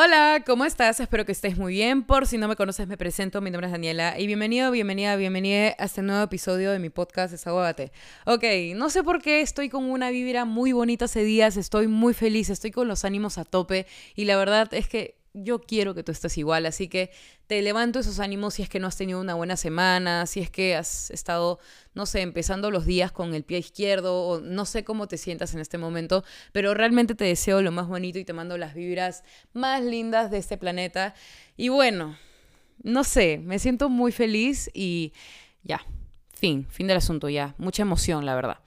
[0.00, 1.00] Hola, ¿cómo estás?
[1.00, 2.04] Espero que estés muy bien.
[2.04, 3.40] Por si no me conoces, me presento.
[3.40, 7.32] Mi nombre es Daniela y bienvenido, bienvenida, bienvenida a este nuevo episodio de mi podcast
[7.32, 7.90] Desahógate.
[8.24, 8.44] Ok,
[8.76, 12.48] no sé por qué estoy con una vibra muy bonita hace días, estoy muy feliz,
[12.48, 16.12] estoy con los ánimos a tope y la verdad es que yo quiero que tú
[16.12, 17.10] estés igual, así que
[17.46, 20.50] te levanto esos ánimos si es que no has tenido una buena semana, si es
[20.50, 21.58] que has estado,
[21.94, 25.54] no sé, empezando los días con el pie izquierdo o no sé cómo te sientas
[25.54, 29.24] en este momento, pero realmente te deseo lo más bonito y te mando las vibras
[29.52, 31.14] más lindas de este planeta.
[31.56, 32.16] Y bueno,
[32.82, 35.12] no sé, me siento muy feliz y
[35.62, 35.84] ya,
[36.32, 38.58] fin, fin del asunto ya, mucha emoción, la verdad.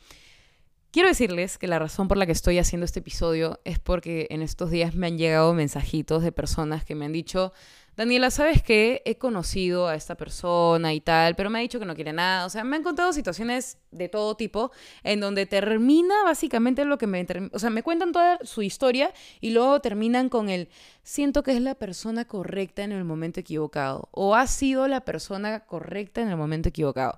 [0.91, 4.41] Quiero decirles que la razón por la que estoy haciendo este episodio es porque en
[4.41, 7.53] estos días me han llegado mensajitos de personas que me han dicho,
[7.95, 9.01] Daniela, ¿sabes qué?
[9.05, 12.45] He conocido a esta persona y tal, pero me ha dicho que no quiere nada.
[12.45, 14.71] O sea, me han contado situaciones de todo tipo
[15.03, 17.25] en donde termina básicamente lo que me...
[17.53, 20.67] O sea, me cuentan toda su historia y luego terminan con el,
[21.03, 25.61] siento que es la persona correcta en el momento equivocado o ha sido la persona
[25.61, 27.17] correcta en el momento equivocado.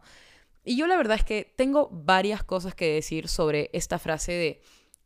[0.64, 4.62] Y yo la verdad es que tengo varias cosas que decir sobre esta frase de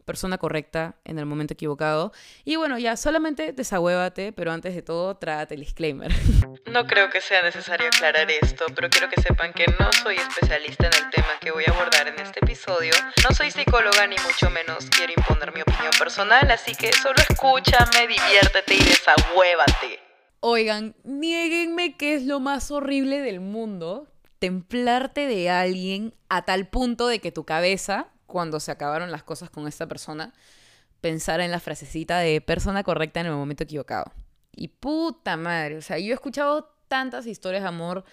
[0.07, 2.13] persona correcta en el momento equivocado.
[2.45, 6.11] Y bueno, ya solamente desahuévate, pero antes de todo, trágate el disclaimer.
[6.67, 10.87] No creo que sea necesario aclarar esto, pero quiero que sepan que no soy especialista
[10.87, 12.91] en el tema que voy a abordar en este episodio.
[13.23, 18.07] No soy psicóloga ni mucho menos quiero imponer mi opinión personal, así que solo escúchame,
[18.07, 19.99] diviértete y desahuévate.
[20.41, 24.07] Oigan, nieguenme que es lo más horrible del mundo
[24.39, 29.49] templarte de alguien a tal punto de que tu cabeza, cuando se acabaron las cosas
[29.49, 30.33] con esta persona,
[31.01, 34.11] pensara en la frasecita de persona correcta en el momento equivocado.
[34.51, 38.05] Y puta madre, o sea, yo he escuchado tantas historias de amor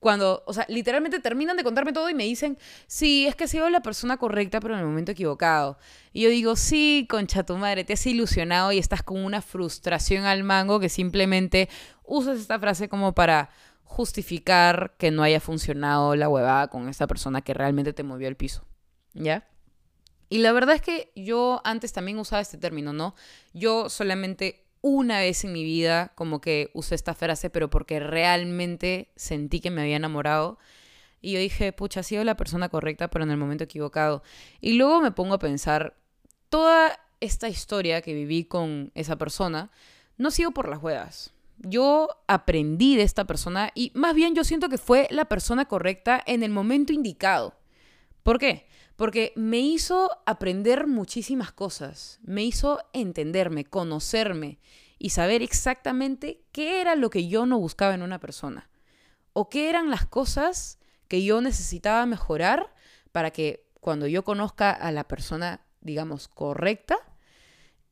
[0.00, 3.48] cuando, o sea, literalmente terminan de contarme todo y me dicen, sí, es que he
[3.48, 5.78] sido la persona correcta, pero en el momento equivocado.
[6.14, 10.24] Y yo digo, sí, concha tu madre, te has ilusionado y estás con una frustración
[10.24, 11.68] al mango que simplemente
[12.02, 13.50] usas esta frase como para
[13.90, 18.36] justificar que no haya funcionado la huevada con esta persona que realmente te movió el
[18.36, 18.64] piso.
[19.14, 19.48] ¿Ya?
[20.28, 23.16] Y la verdad es que yo antes también usaba este término, ¿no?
[23.52, 29.10] Yo solamente una vez en mi vida como que usé esta frase, pero porque realmente
[29.16, 30.60] sentí que me había enamorado.
[31.20, 34.22] Y yo dije, pucha, ha sido la persona correcta, pero en el momento equivocado.
[34.60, 35.96] Y luego me pongo a pensar,
[36.48, 39.72] toda esta historia que viví con esa persona
[40.16, 44.44] no ha sido por las huevas yo aprendí de esta persona y más bien yo
[44.44, 47.54] siento que fue la persona correcta en el momento indicado.
[48.22, 48.66] ¿Por qué?
[48.96, 54.58] Porque me hizo aprender muchísimas cosas, me hizo entenderme, conocerme
[54.98, 58.68] y saber exactamente qué era lo que yo no buscaba en una persona
[59.32, 60.78] o qué eran las cosas
[61.08, 62.74] que yo necesitaba mejorar
[63.12, 66.98] para que cuando yo conozca a la persona, digamos, correcta,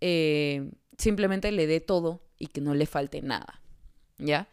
[0.00, 3.57] eh, simplemente le dé todo y que no le falte nada.
[4.19, 4.49] ¿Ya?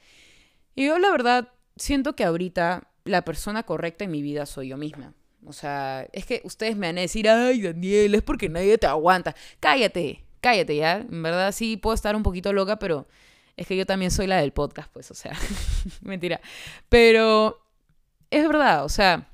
[0.75, 4.77] Y yo la verdad siento que ahorita la persona correcta en mi vida soy yo
[4.77, 5.13] misma.
[5.45, 8.87] O sea, es que ustedes me van a decir, ay, Daniel, es porque nadie te
[8.87, 9.35] aguanta.
[9.59, 10.97] Cállate, cállate, ¿ya?
[10.97, 13.07] En verdad sí puedo estar un poquito loca, pero
[13.55, 15.37] es que yo también soy la del podcast, pues, o sea,
[16.01, 16.41] mentira.
[16.89, 17.61] Pero
[18.31, 19.29] es verdad, o sea,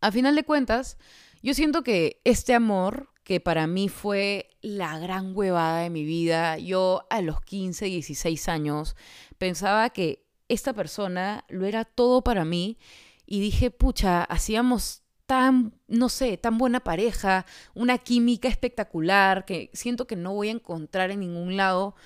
[0.00, 0.96] a final de cuentas,
[1.42, 6.58] yo siento que este amor que para mí fue la gran huevada de mi vida.
[6.58, 8.94] Yo a los 15, 16 años
[9.36, 12.78] pensaba que esta persona lo era todo para mí
[13.26, 20.06] y dije, pucha, hacíamos tan, no sé, tan buena pareja, una química espectacular que siento
[20.06, 21.96] que no voy a encontrar en ningún lado.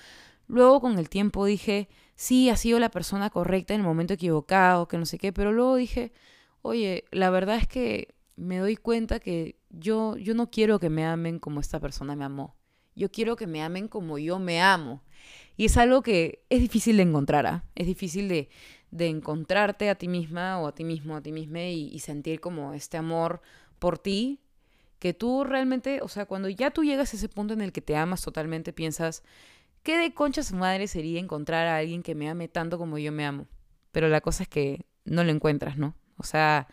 [0.47, 4.87] Luego con el tiempo dije, sí, ha sido la persona correcta en el momento equivocado,
[4.87, 6.13] que no sé qué, pero luego dije,
[6.63, 11.05] oye, la verdad es que me doy cuenta que yo, yo no quiero que me
[11.05, 12.55] amen como esta persona me amó.
[12.95, 15.03] Yo quiero que me amen como yo me amo.
[15.55, 17.63] Y es algo que es difícil de encontrar, ¿ah?
[17.75, 18.49] Es difícil de,
[18.89, 22.39] de, encontrarte a ti misma o a ti mismo, a ti misma y, y sentir
[22.39, 23.41] como este amor
[23.79, 24.41] por ti,
[24.99, 27.81] que tú realmente, o sea, cuando ya tú llegas a ese punto en el que
[27.81, 29.23] te amas totalmente, piensas,
[29.83, 33.11] ¿qué de concha su madre sería encontrar a alguien que me ame tanto como yo
[33.11, 33.47] me amo?
[33.91, 35.95] Pero la cosa es que no lo encuentras, ¿no?
[36.17, 36.67] O sea,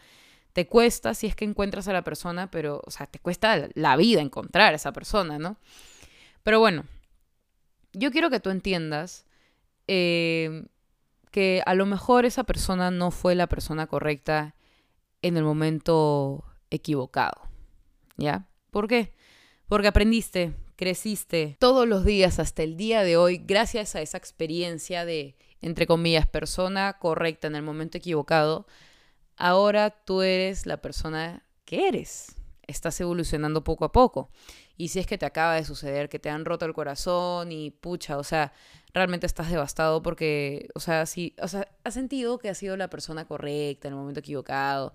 [0.58, 3.94] te cuesta si es que encuentras a la persona, pero, o sea, te cuesta la
[3.94, 5.56] vida encontrar a esa persona, ¿no?
[6.42, 6.84] Pero bueno,
[7.92, 9.24] yo quiero que tú entiendas
[9.86, 10.64] eh,
[11.30, 14.56] que a lo mejor esa persona no fue la persona correcta
[15.22, 17.40] en el momento equivocado,
[18.16, 18.48] ¿ya?
[18.72, 19.14] ¿Por qué?
[19.68, 25.04] Porque aprendiste, creciste todos los días hasta el día de hoy gracias a esa experiencia
[25.04, 28.66] de, entre comillas, persona correcta en el momento equivocado
[29.38, 32.34] ahora tú eres la persona que eres.
[32.66, 34.30] estás evolucionando poco a poco.
[34.76, 37.70] Y si es que te acaba de suceder, que te han roto el corazón y
[37.70, 38.52] pucha, o sea,
[38.92, 42.90] realmente estás devastado porque, o sea, si, o sea, has sentido que has sido la
[42.90, 44.94] persona correcta en el momento equivocado.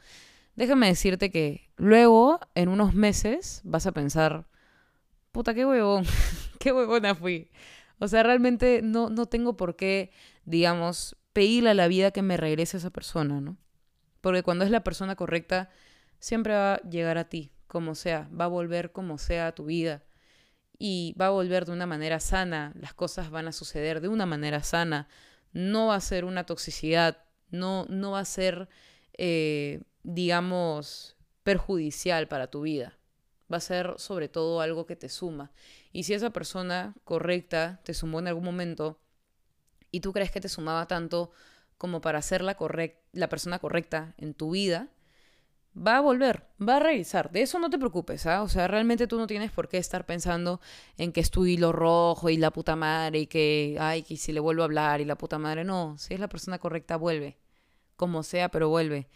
[0.56, 4.46] Déjame decirte que luego, en unos meses, vas a pensar,
[5.32, 6.06] puta, qué huevón,
[6.60, 7.50] qué huevona fui.
[8.00, 10.12] O sea, realmente no, no tengo por qué,
[10.46, 13.58] digamos, pedirle a la vida que me regrese a esa persona, ¿no?
[14.24, 15.70] Porque cuando es la persona correcta,
[16.18, 19.66] siempre va a llegar a ti, como sea, va a volver como sea a tu
[19.66, 20.02] vida.
[20.80, 24.26] Y va a volver de una manera sana, las cosas van a suceder de una
[24.26, 25.10] manera sana,
[25.52, 28.70] no va a ser una toxicidad, no, no va a ser,
[29.18, 32.98] eh, digamos, perjudicial para tu vida,
[33.52, 35.52] va a ser sobre todo algo que te suma.
[35.92, 39.02] Y si esa persona correcta te sumó en algún momento
[39.92, 41.34] y tú crees que te sumaba tanto
[41.78, 42.58] como para ser la,
[43.12, 44.90] la persona correcta en tu vida,
[45.76, 47.32] va a volver, va a revisar.
[47.32, 48.44] De eso no te preocupes, ¿ah?
[48.44, 50.62] O sea, realmente tú no tienes por qué estar pensando
[50.98, 54.32] en que es tu hilo rojo y la puta madre y que, ay, que si
[54.32, 55.64] le vuelvo a hablar y la puta madre.
[55.64, 57.38] No, si es la persona correcta, vuelve.
[57.96, 59.08] Como sea, pero vuelve.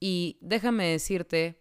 [0.00, 1.60] Y déjame decirte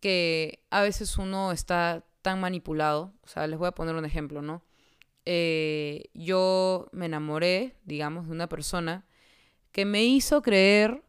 [0.00, 3.14] que a veces uno está tan manipulado.
[3.22, 4.62] O sea, les voy a poner un ejemplo, ¿no?
[5.24, 9.06] Eh, yo me enamoré, digamos, de una persona
[9.76, 11.02] que me hizo creer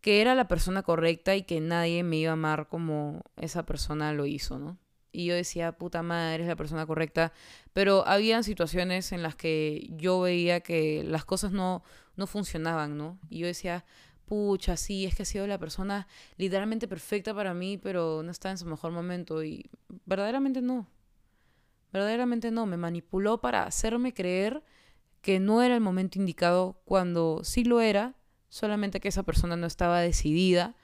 [0.00, 4.14] que era la persona correcta y que nadie me iba a amar como esa persona
[4.14, 4.78] lo hizo, ¿no?
[5.12, 7.34] Y yo decía, puta madre, eres la persona correcta.
[7.74, 11.82] Pero había situaciones en las que yo veía que las cosas no,
[12.16, 13.18] no funcionaban, ¿no?
[13.28, 13.84] Y yo decía,
[14.24, 16.08] pucha, sí, es que ha sido la persona
[16.38, 19.44] literalmente perfecta para mí, pero no está en su mejor momento.
[19.44, 19.68] Y
[20.06, 20.88] verdaderamente no.
[21.92, 22.64] Verdaderamente no.
[22.64, 24.62] Me manipuló para hacerme creer
[25.20, 28.14] que no era el momento indicado cuando sí lo era
[28.48, 30.74] solamente que esa persona no estaba decidida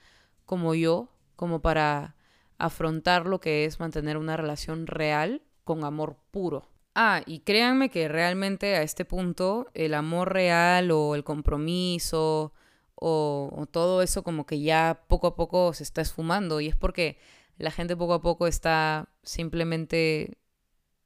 [0.45, 2.15] como yo, como para
[2.57, 6.69] afrontar lo que es mantener una relación real con amor puro.
[6.93, 12.53] Ah, y créanme que realmente a este punto el amor real o el compromiso
[12.95, 16.75] o, o, todo eso como que ya poco a poco se está esfumando y es
[16.77, 17.17] porque
[17.57, 20.37] la gente poco a poco está simplemente,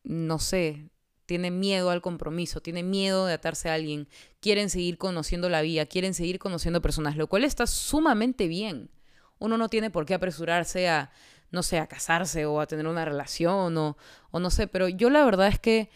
[0.03, 0.89] no sé,
[1.29, 4.07] tiene miedo al compromiso, tiene miedo de atarse a alguien,
[4.39, 8.89] quieren seguir conociendo la vida, quieren seguir conociendo personas, lo cual está sumamente bien.
[9.37, 11.11] Uno no tiene por qué apresurarse a,
[11.51, 13.95] no sé, a casarse o a tener una relación o,
[14.31, 15.91] o no sé, pero yo la verdad es que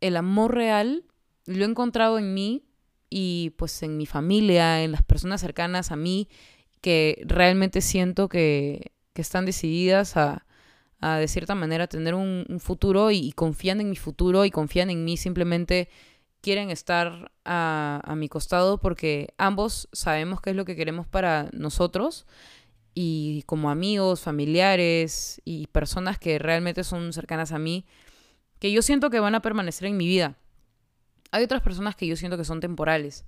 [0.00, 1.04] el amor real
[1.46, 2.66] lo he encontrado en mí
[3.10, 6.28] y pues en mi familia, en las personas cercanas a mí,
[6.80, 10.46] que realmente siento que, que están decididas a,
[11.02, 15.04] a de cierta manera tener un, futuro y, confían en mi futuro y confían en
[15.04, 15.88] mí, simplemente
[16.40, 21.50] quieren estar a, a, mi costado porque ambos sabemos qué es lo que queremos para
[21.52, 22.26] nosotros
[22.94, 27.84] y como amigos, familiares y personas que realmente son cercanas a mí,
[28.60, 30.36] que yo siento que van a permanecer en mi vida.
[31.32, 33.24] Hay otras personas que yo siento que son temporales.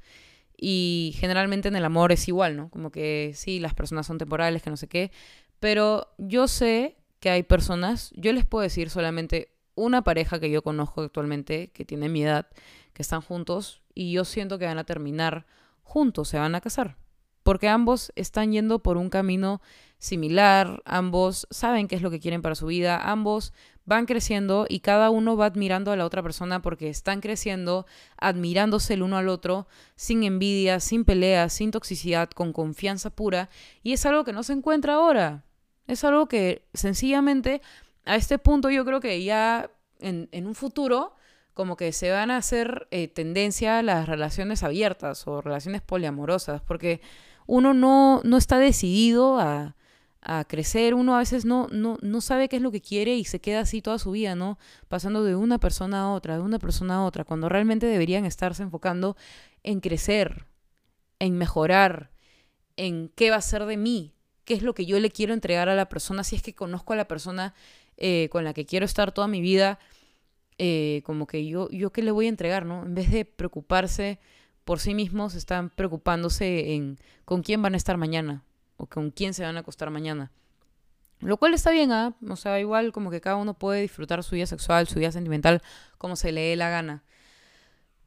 [0.57, 2.71] Y generalmente en el amor es igual, ¿no?
[2.71, 5.11] Como que sí, las personas son temporales, que no sé qué.
[5.59, 10.61] Pero yo sé que hay personas, yo les puedo decir solamente una pareja que yo
[10.61, 12.49] conozco actualmente, que tiene mi edad,
[12.93, 15.47] que están juntos y yo siento que van a terminar
[15.83, 16.99] juntos, se van a casar.
[17.43, 19.63] Porque ambos están yendo por un camino
[19.97, 23.55] similar, ambos saben qué es lo que quieren para su vida, ambos
[23.87, 27.87] van creciendo y cada uno va admirando a la otra persona porque están creciendo,
[28.19, 33.49] admirándose el uno al otro, sin envidia, sin peleas, sin toxicidad, con confianza pura.
[33.83, 35.47] Y es algo que no se encuentra ahora.
[35.87, 37.61] Es algo que sencillamente
[38.05, 41.15] a este punto yo creo que ya en, un futuro
[41.55, 46.61] como que se van a hacer eh, tendencia a las relaciones abiertas o relaciones poliamorosas,
[46.63, 47.01] porque
[47.47, 49.77] uno no, no está decidido a,
[50.21, 53.25] a, crecer, uno a veces no, no, no sabe qué es lo que quiere y
[53.25, 54.59] se queda así toda su vida, ¿no?
[54.89, 58.63] Pasando de una persona a otra, de una persona a otra, cuando realmente deberían estarse
[58.63, 59.17] enfocando
[59.63, 60.47] en crecer,
[61.21, 62.11] en mejorar,
[62.77, 64.14] en qué va a ser de mí,
[64.45, 66.93] qué es lo que yo le quiero entregar a la persona, si es que conozco
[66.93, 67.55] a la persona
[67.97, 69.79] eh, con la que quiero estar toda mi vida,
[70.59, 72.85] eh, como que yo, yo qué le voy a entregar, ¿no?
[72.85, 74.19] En vez de preocuparse
[74.65, 78.45] por sí mismos, están preocupándose en con quién van a estar mañana
[78.77, 80.31] o con quién se van a acostar mañana.
[81.21, 82.15] Lo cual está bien, ¿ah?
[82.29, 85.63] O sea, igual como que cada uno puede disfrutar su vida sexual, su vida sentimental,
[85.99, 87.03] como se le dé la gana.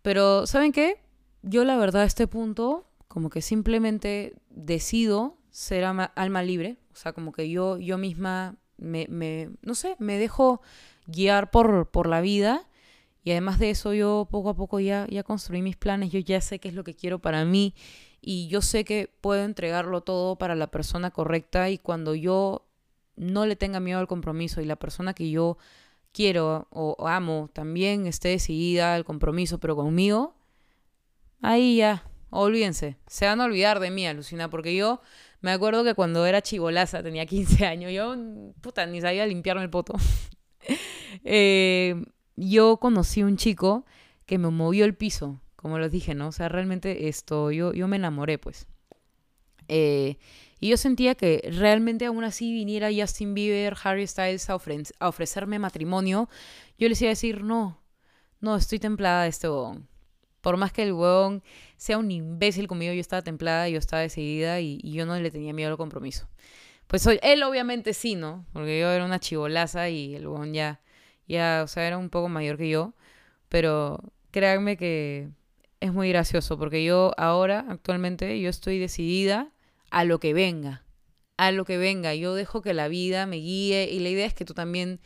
[0.01, 1.01] Pero, ¿saben qué?
[1.41, 7.13] Yo la verdad a este punto, como que simplemente decido ser alma, libre, o sea,
[7.13, 10.61] como que yo, yo misma me, me, no sé, me dejo
[11.07, 12.67] guiar por, por la vida.
[13.23, 16.39] Y además de eso yo poco a poco ya, ya construí mis planes, yo ya
[16.39, 17.73] sé qué es lo que quiero para mí.
[18.21, 21.69] Y yo sé que puedo entregarlo todo para la persona correcta.
[21.69, 22.67] Y cuando yo
[23.17, 25.57] no le tenga miedo al compromiso y la persona que yo
[26.13, 30.35] quiero o, amo también esté decidida al compromiso, pero conmigo,
[31.41, 35.01] ahí ya, olvídense, se van a olvidar de mí, alucina, porque yo
[35.41, 38.15] me acuerdo que cuando era chivolaza, tenía 15 años, yo,
[38.61, 39.93] puta, ni sabía limpiarme el poto.
[41.23, 41.95] Eh,
[42.35, 43.85] yo conocí un chico
[44.25, 46.27] que me movió el piso, como les dije, ¿no?
[46.27, 48.67] O sea, realmente esto, yo, yo me enamoré, pues.
[49.67, 50.17] Eh,
[50.59, 54.55] y yo sentía que realmente aún así viniera Justin Bieber, Harry Styles a,
[55.07, 56.29] ofrecerme matrimonio,
[56.77, 57.79] yo les iba a decir, no,
[58.39, 59.87] no, estoy templada de este huevón.
[60.47, 61.43] Por más que el huevón
[61.75, 65.51] sea un imbécil conmigo, yo estaba templada, yo estaba decidida y, yo no le tenía
[65.51, 66.29] miedo al compromiso.
[66.87, 68.45] Pues él obviamente sí, ¿no?
[68.53, 70.79] Porque yo era una chivolaza y el huevón ya,
[71.27, 72.93] ya, o sea, era un poco mayor que yo.
[73.49, 73.99] Pero
[74.31, 75.27] créanme que
[75.81, 79.51] es muy gracioso porque yo ahora, actualmente, yo estoy decidida
[79.89, 80.85] a lo que venga,
[81.35, 82.15] a lo que venga.
[82.15, 85.01] Yo dejo que la vida me guíe y la idea es que tú también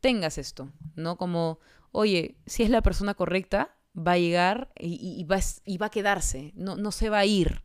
[0.00, 1.18] tengas esto, ¿no?
[1.18, 1.60] Como,
[1.92, 6.52] oye, si es la persona correcta, va a llegar y, va, y va, a quedarse,
[6.54, 7.62] no, no se va a ir.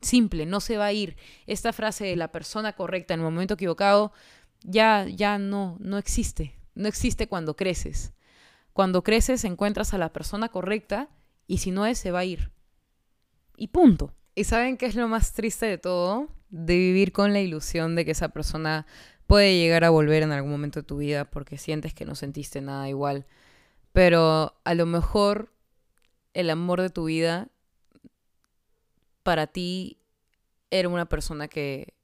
[0.00, 1.16] Simple, no se va a ir.
[1.46, 4.12] Esta frase de la persona correcta en el momento equivocado
[4.62, 6.58] ya, ya no, no existe.
[6.74, 8.12] No existe cuando creces.
[8.72, 11.08] Cuando creces encuentras a la persona correcta
[11.46, 12.50] y si no es, se va a ir.
[13.56, 14.12] Y punto.
[14.34, 16.28] ¿Y saben qué es lo más triste de todo?
[16.50, 18.86] De vivir con la ilusión de que esa persona
[19.26, 22.60] puede llegar a volver en algún momento de tu vida porque sientes que no sentiste
[22.60, 23.26] nada igual.
[23.94, 25.52] Pero a lo mejor
[26.32, 27.46] el amor de tu vida
[29.22, 30.00] para ti
[30.72, 31.94] era una persona que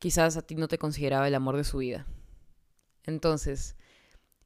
[0.00, 2.04] quizás a ti no te consideraba el amor de su vida.
[3.04, 3.76] Entonces,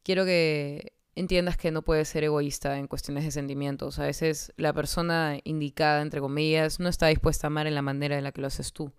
[0.02, 3.98] quiero que entiendas que no puedes ser egoísta en cuestiones de sentimientos.
[3.98, 8.18] A veces la persona indicada, entre comillas, no está dispuesta a amar en la manera
[8.18, 8.92] en la que lo haces tú.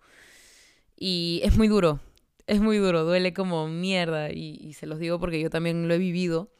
[0.96, 2.00] Y es muy duro,
[2.48, 5.98] es muy duro, duele como mierda y, se los digo porque yo también lo he
[5.98, 6.50] vivido.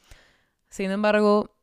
[0.73, 1.55] Sin embargo,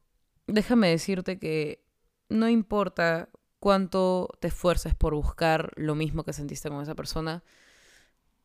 [0.47, 1.85] déjame decirte que
[2.29, 7.43] no importa cuánto te esfuerces por buscar lo mismo que sentiste con esa persona,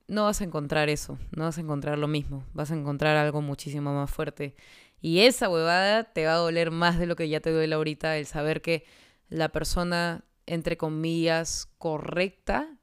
[0.07, 3.43] no vas a encontrar eso, no vas a encontrar lo mismo, vas a encontrar algo
[3.43, 4.55] muchísimo más fuerte.
[5.01, 8.17] Y esa huevada te va a doler más de lo que ya te duele ahorita
[8.17, 8.85] el saber que
[9.29, 12.79] la persona, entre comillas, correcta,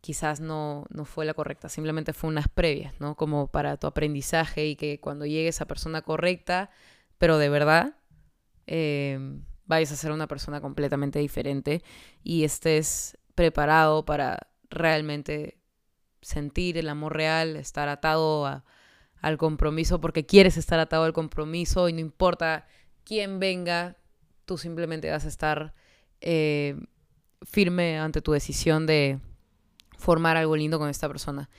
[0.00, 3.16] quizás no, no fue la correcta, simplemente fue unas previas, ¿no?
[3.16, 6.70] Como para tu aprendizaje y que cuando llegue esa persona correcta,
[7.18, 7.96] pero de verdad,
[8.66, 9.18] eh,
[9.66, 11.82] vayas a ser una persona completamente diferente
[12.22, 15.58] y estés preparado para realmente
[16.20, 18.62] sentir el amor real, estar atado
[19.20, 22.66] al compromiso porque quieres estar atado al compromiso y no importa
[23.04, 23.96] quién venga,
[24.44, 25.74] tú simplemente vas a estar
[26.20, 26.76] eh,
[27.42, 29.20] firme ante tu decisión de
[29.98, 31.50] formar algo lindo con esta persona.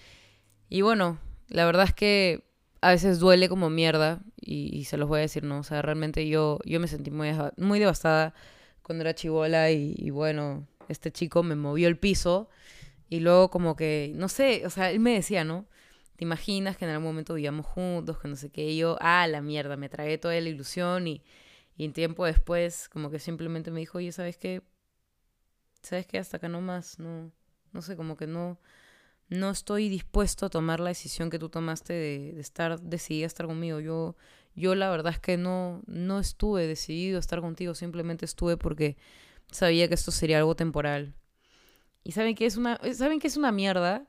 [0.70, 1.20] Y bueno,
[1.50, 2.50] la verdad es que
[2.82, 5.60] a veces duele como mierda y, se los voy a decir, ¿no?
[5.60, 8.34] O sea, realmente yo, yo me sentí muy, muy devastada
[8.82, 12.50] cuando era chivola y, y bueno, este chico me movió el piso
[13.10, 15.68] y luego como que, no sé, o sea, él me decía, ¿no?
[16.16, 18.70] ¿Te imaginas que en algún momento vivíamos juntos, que no sé qué?
[18.70, 21.24] Y yo, ah, la mierda, me tragué toda la ilusión y,
[21.78, 24.62] y un tiempo después como que simplemente me dijo, oye, ¿sabes qué?
[25.82, 26.20] ¿Sabes qué?
[26.20, 27.32] Hasta acá no más, no,
[27.74, 28.60] no sé, como que no,
[29.30, 33.46] no estoy dispuesto a tomar la decisión que tú tomaste de, estar decidida a estar
[33.46, 33.80] conmigo.
[33.80, 34.16] Yo,
[34.56, 38.98] yo la verdad es que no, no estuve decidido a estar contigo, simplemente estuve porque
[39.52, 41.16] sabía que esto sería algo temporal.
[42.04, 44.08] Y saben que es una, saben es una mierda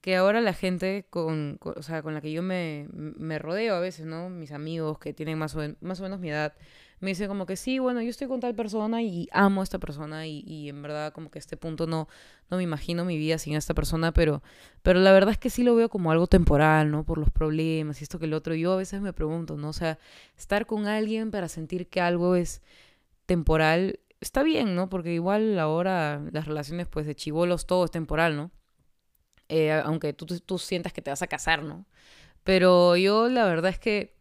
[0.00, 3.80] que ahora la gente con, o sea, con la que yo me, me, rodeo a
[3.80, 4.28] veces, ¿no?
[4.28, 6.54] Mis amigos que tienen más o, más o menos mi edad,
[7.00, 9.78] me dicen como que sí, bueno, yo estoy con tal persona y amo a esta
[9.78, 12.08] persona y, y, en verdad como que a este punto no,
[12.50, 14.42] no me imagino mi vida sin esta persona, pero,
[14.82, 17.04] pero la verdad es que sí lo veo como algo temporal, ¿no?
[17.04, 18.54] Por los problemas y esto que el otro.
[18.54, 19.68] Yo a veces me pregunto, ¿no?
[19.68, 19.98] O sea,
[20.36, 22.62] estar con alguien para sentir que algo es
[23.26, 24.88] temporal está bien, ¿no?
[24.88, 28.50] Porque igual ahora las relaciones pues de chivolos todo es temporal, ¿no?
[29.48, 31.86] Eh, aunque tú, tú sientas que te vas a casar, ¿no?
[32.44, 34.13] Pero yo la verdad es que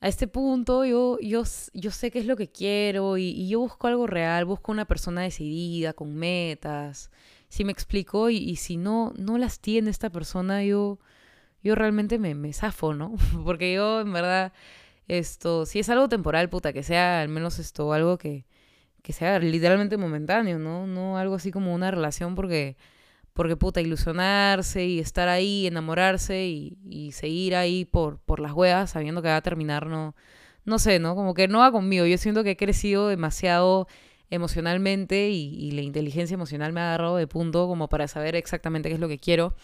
[0.00, 1.42] a este punto yo, yo,
[1.74, 5.22] yo sé qué es lo que quiero y, yo busco algo real, busco una persona
[5.22, 7.10] decidida, con metas,
[7.48, 10.98] si me explico, y, si no, no las tiene esta persona, yo,
[11.62, 13.16] yo realmente me, me zafo, ¿no?
[13.44, 14.52] Porque yo en verdad,
[15.08, 18.44] esto, si es algo temporal, puta, que sea al menos esto, algo que,
[19.02, 20.86] que sea literalmente momentáneo, ¿no?
[20.86, 22.76] No algo así como una relación porque
[23.38, 29.22] porque puta, ilusionarse y estar ahí, enamorarse y, seguir ahí por, por las huevas sabiendo
[29.22, 30.16] que va a terminar, no,
[30.64, 31.14] no sé, ¿no?
[31.14, 32.04] Como que no va conmigo.
[32.04, 33.86] Yo siento que he crecido demasiado
[34.28, 38.96] emocionalmente y, la inteligencia emocional me ha agarrado de punto como para saber exactamente qué
[38.96, 39.54] es lo que quiero.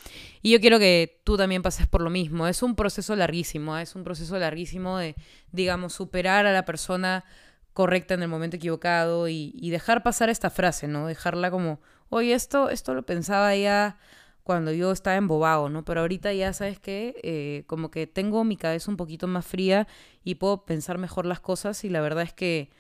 [0.41, 2.47] Y yo quiero que tú también pases por lo mismo.
[2.47, 3.83] Es un proceso larguísimo, ¿eh?
[3.83, 5.17] es un proceso larguísimo de,
[5.51, 7.25] digamos, superar a la persona
[7.73, 11.09] correcta en el momento equivocado y, y dejar pasar esta frase, ¿no?
[11.09, 11.81] Dejarla como,
[12.15, 13.99] oye, esto, esto lo pensaba ya
[14.45, 15.85] cuando yo estaba embobado, ¿no?
[15.85, 19.89] Pero ahorita ya sabes que eh, como que tengo mi cabeza un poquito más fría
[20.23, 22.71] y puedo pensar mejor las cosas y la verdad es que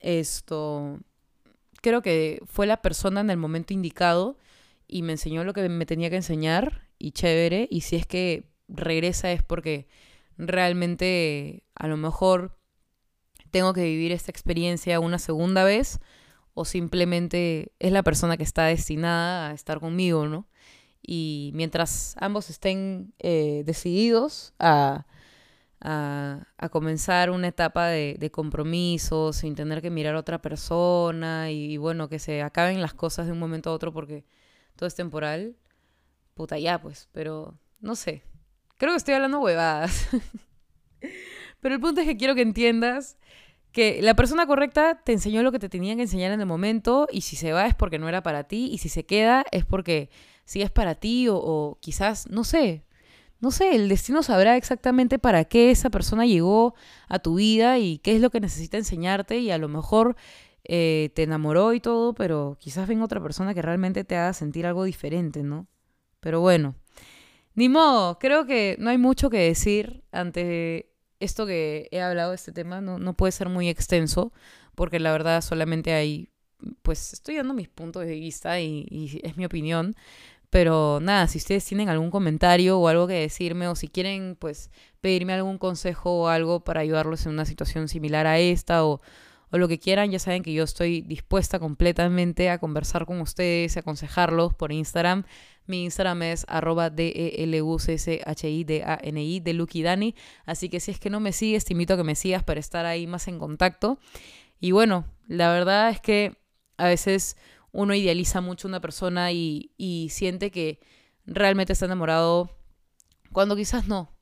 [0.00, 0.98] esto
[1.80, 4.38] creo que fue la persona en el momento indicado
[4.88, 8.44] y me enseñó lo que me tenía que enseñar y chévere y si es que
[8.68, 9.86] regresa es porque
[10.38, 12.58] realmente a lo mejor
[13.50, 16.00] tengo que vivir esta experiencia una segunda vez
[16.54, 20.46] o simplemente es la persona que está destinada a estar conmigo, ¿no?
[21.02, 25.06] y mientras ambos estén eh, decididos a,
[25.80, 31.76] a, comenzar una etapa de, de, compromiso sin tener que mirar a otra persona y,
[31.76, 34.24] bueno, que se acaben las cosas de un momento a otro porque
[34.76, 35.56] todo es temporal,
[36.34, 38.22] puta ya pues, pero no sé,
[38.78, 40.08] creo que estoy hablando huevadas.
[41.60, 43.18] pero el punto es que quiero que entiendas
[43.72, 47.08] que la persona correcta te enseñó lo que te tenían que enseñar en el momento
[47.10, 49.64] y si se va es porque no era para ti y si se queda es
[49.64, 50.10] porque
[50.44, 52.84] si es para ti o, quizás, no sé,
[53.40, 56.74] no sé, el destino sabrá exactamente para qué esa persona llegó
[57.08, 60.16] a tu vida y qué es lo que necesita enseñarte y a lo mejor
[60.64, 64.66] eh, te enamoró y todo, pero quizás venga otra persona que realmente te haga sentir
[64.66, 65.66] algo diferente, ¿no?
[66.20, 66.76] Pero bueno,
[67.54, 70.91] ni modo, creo que no hay mucho que decir ante
[71.22, 74.32] esto que he hablado de este tema, no, no puede ser muy extenso,
[74.74, 76.30] porque la verdad solamente hay,
[76.82, 79.94] pues estoy dando mis puntos de vista y, es mi opinión,
[80.50, 84.70] pero nada, si ustedes tienen algún comentario o algo que decirme o si quieren pues
[85.00, 89.00] pedirme algún consejo o algo para ayudarlos en una situación similar a esta o,
[89.52, 93.76] o lo que quieran, ya saben que yo estoy dispuesta completamente a conversar con ustedes,
[93.76, 95.24] a aconsejarlos por Instagram.
[95.66, 100.14] Mi Instagram es arroba D-E-L-U-C-C-H-I-D-A-N-I de Lucky Dani.
[100.46, 102.60] Así que si es que no me sigues, te invito a que me sigas para
[102.60, 103.98] estar ahí más en contacto.
[104.58, 106.38] Y bueno, la verdad es que
[106.78, 107.36] a veces
[107.72, 110.80] uno idealiza mucho a una persona y, siente que
[111.26, 112.56] realmente está enamorado
[113.32, 114.16] cuando quizás no,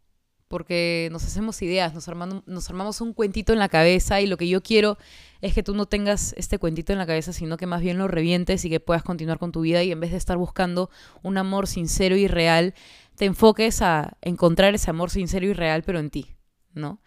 [0.51, 4.65] porque nos hacemos ideas, nos, armamos un cuentito en la cabeza y lo que yo
[4.65, 4.99] quiero
[5.41, 8.09] es que tú no tengas este cuentito en la cabeza, sino que más bien lo
[8.09, 10.91] revientes y que puedas continuar con tu vida y en vez de estar buscando
[11.23, 12.75] un amor sincero y real,
[13.15, 16.35] te enfoques a encontrar ese amor sincero y real, pero en ti,
[16.75, 17.01] ¿no?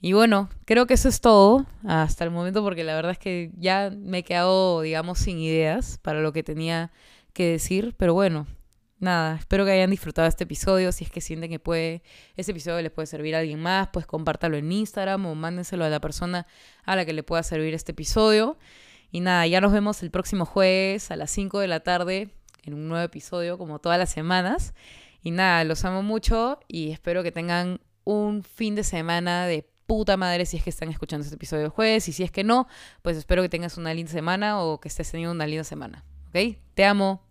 [0.00, 3.50] Y bueno, creo que eso es todo hasta el momento porque la verdad es que
[3.58, 6.92] ya me he quedado, digamos, sin ideas para lo que tenía
[7.34, 7.94] que decir.
[7.98, 8.46] Pero bueno,
[9.00, 10.92] nada, espero que hayan disfrutado este episodio.
[10.92, 12.02] Si es que sienten que puede,
[12.36, 15.88] este episodio les puede servir a alguien más, pues compártalo en Instagram o mándenselo a
[15.88, 16.46] la persona
[16.84, 18.58] a la que le pueda servir este episodio.
[19.10, 22.30] Y nada, ya nos vemos el próximo jueves a las 5 de la tarde
[22.62, 24.74] en un nuevo episodio como todas las semanas.
[25.22, 30.16] Y nada, los amo mucho y espero que tengan un fin de semana de puta
[30.16, 32.68] madre si es que están escuchando este episodio el jueves y si es que no,
[33.02, 36.04] pues espero que tengas una linda semana o que estés teniendo una linda semana.
[36.28, 36.56] ¿Ok?
[36.74, 37.29] Te amo.